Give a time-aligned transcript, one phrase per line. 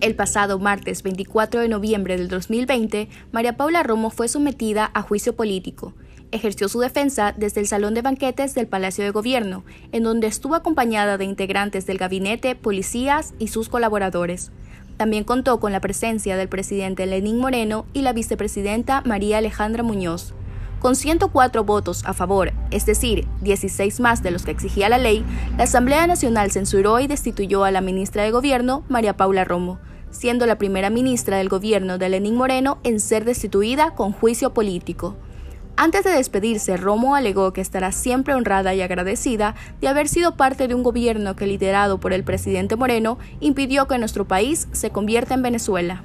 [0.00, 5.34] El pasado martes 24 de noviembre del 2020, María Paula Romo fue sometida a juicio
[5.34, 5.92] político.
[6.30, 10.54] Ejerció su defensa desde el salón de banquetes del Palacio de Gobierno, en donde estuvo
[10.54, 14.52] acompañada de integrantes del gabinete, policías y sus colaboradores.
[14.98, 20.32] También contó con la presencia del presidente Lenín Moreno y la vicepresidenta María Alejandra Muñoz.
[20.78, 25.24] Con 104 votos a favor, es decir, 16 más de los que exigía la ley,
[25.56, 29.80] la Asamblea Nacional censuró y destituyó a la ministra de Gobierno, María Paula Romo,
[30.10, 35.16] siendo la primera ministra del gobierno de Lenín Moreno en ser destituida con juicio político.
[35.76, 40.66] Antes de despedirse, Romo alegó que estará siempre honrada y agradecida de haber sido parte
[40.66, 45.34] de un gobierno que, liderado por el presidente Moreno, impidió que nuestro país se convierta
[45.34, 46.02] en Venezuela.